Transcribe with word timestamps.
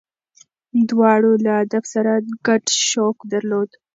دواړو 0.89 1.31
له 1.45 1.51
ادب 1.63 1.83
سره 1.93 2.11
ګډ 2.47 2.63
شوق 2.89 3.17
درلود. 3.33 3.69